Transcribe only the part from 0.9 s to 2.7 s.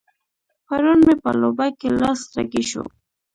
مې په لوبه کې لاس رګی